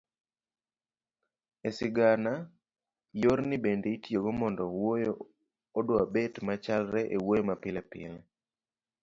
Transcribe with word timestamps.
e 1.67 1.69
sigana, 1.77 2.33
yorni 3.23 3.55
bende 3.63 3.87
itiyogo 3.97 4.29
mondo 4.41 4.63
wuoyo 4.77 5.13
odwabet 5.77 6.33
machalre 6.47 7.01
e 7.15 7.17
wuoyo 7.23 7.43
mapilepile 7.49 8.19